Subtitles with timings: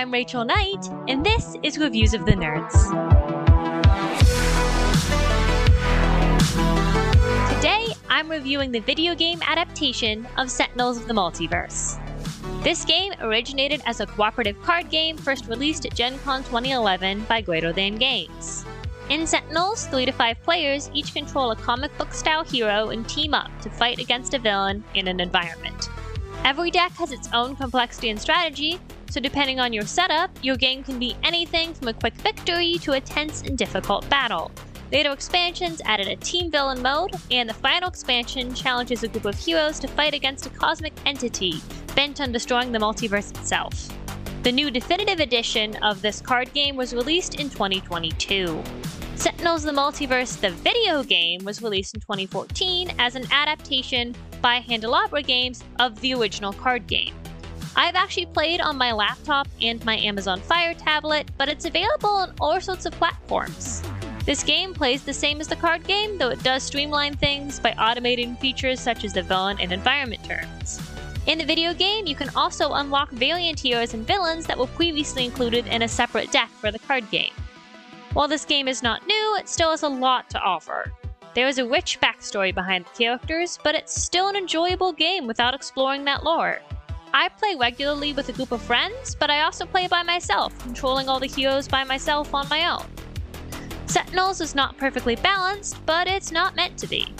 [0.00, 2.72] I'm Rachel Knight, and this is Reviews of the Nerds.
[7.54, 12.00] Today, I'm reviewing the video game adaptation of Sentinels of the Multiverse.
[12.64, 17.42] This game originated as a cooperative card game first released at Gen Con 2011 by
[17.42, 18.64] Greater Than Games.
[19.10, 23.34] In Sentinels, 3 to 5 players each control a comic book style hero and team
[23.34, 25.90] up to fight against a villain in an environment.
[26.42, 28.80] Every deck has its own complexity and strategy,
[29.10, 32.92] so depending on your setup, your game can be anything from a quick victory to
[32.92, 34.50] a tense and difficult battle.
[34.92, 39.38] Later expansions added a team villain mode, and the final expansion challenges a group of
[39.38, 41.60] heroes to fight against a cosmic entity
[41.94, 43.88] bent on destroying the multiverse itself.
[44.42, 48.62] The new definitive edition of this card game was released in 2022.
[49.16, 54.60] Sentinels of the Multiverse, the video game, was released in 2014 as an adaptation by
[54.60, 57.14] Handelabra Games of the original card game.
[57.76, 62.34] I've actually played on my laptop and my Amazon Fire tablet, but it's available on
[62.40, 63.82] all sorts of platforms.
[64.26, 67.72] This game plays the same as the card game, though it does streamline things by
[67.72, 70.80] automating features such as the villain and environment terms.
[71.26, 75.24] In the video game, you can also unlock Valiant heroes and villains that were previously
[75.24, 77.32] included in a separate deck for the card game.
[78.12, 80.92] While this game is not new, it still has a lot to offer.
[81.34, 85.54] There is a rich backstory behind the characters, but it's still an enjoyable game without
[85.54, 86.60] exploring that lore.
[87.12, 91.08] I play regularly with a group of friends, but I also play by myself, controlling
[91.08, 92.86] all the heroes by myself on my own.
[93.86, 97.12] Sentinels is not perfectly balanced, but it's not meant to be.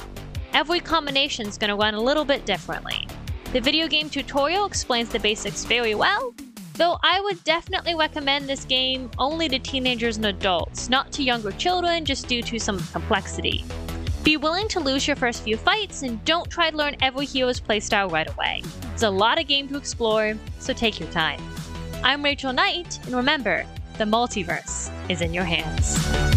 [0.53, 3.09] Every combination is going to run a little bit differently.
[3.53, 6.35] The video game tutorial explains the basics very well,
[6.75, 11.51] though I would definitely recommend this game only to teenagers and adults, not to younger
[11.53, 13.65] children just due to some complexity.
[14.23, 17.59] Be willing to lose your first few fights and don't try to learn every hero's
[17.59, 18.63] playstyle right away.
[18.91, 21.41] There's a lot of game to explore, so take your time.
[22.05, 23.65] I'm Rachel Knight, and remember,
[23.97, 26.30] the multiverse is in your hands.